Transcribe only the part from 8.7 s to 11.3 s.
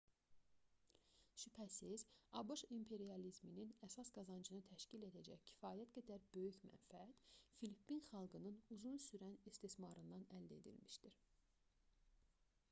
uzun sürən istismarından əldə edilmişdi